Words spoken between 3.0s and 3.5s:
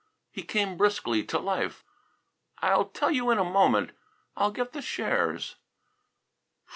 you in a